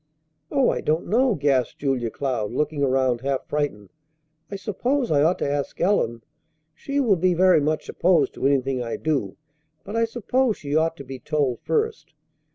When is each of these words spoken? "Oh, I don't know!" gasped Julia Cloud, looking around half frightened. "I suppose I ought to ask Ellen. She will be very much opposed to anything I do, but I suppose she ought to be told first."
"Oh, 0.51 0.69
I 0.71 0.81
don't 0.81 1.05
know!" 1.05 1.35
gasped 1.35 1.77
Julia 1.77 2.09
Cloud, 2.09 2.51
looking 2.51 2.81
around 2.81 3.21
half 3.21 3.45
frightened. 3.47 3.93
"I 4.49 4.55
suppose 4.55 5.11
I 5.11 5.21
ought 5.21 5.37
to 5.37 5.47
ask 5.47 5.79
Ellen. 5.79 6.23
She 6.73 6.99
will 6.99 7.17
be 7.17 7.35
very 7.35 7.61
much 7.61 7.87
opposed 7.87 8.33
to 8.33 8.47
anything 8.47 8.81
I 8.81 8.95
do, 8.95 9.37
but 9.83 9.95
I 9.95 10.05
suppose 10.05 10.57
she 10.57 10.75
ought 10.75 10.97
to 10.97 11.03
be 11.03 11.19
told 11.19 11.59
first." 11.61 12.15